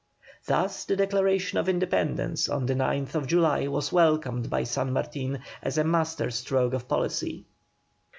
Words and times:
Thus 0.47 0.83
the 0.85 0.95
Declaration 0.95 1.59
of 1.59 1.69
Independence 1.69 2.49
on 2.49 2.65
the 2.65 2.73
9th 2.73 3.27
July 3.27 3.67
was 3.67 3.91
welcomed 3.93 4.49
by 4.49 4.63
San 4.63 4.91
Martin 4.93 5.41
as 5.61 5.77
a 5.77 5.83
master 5.83 6.31
stroke 6.31 6.73
of 6.73 6.87
policy. 6.87 7.45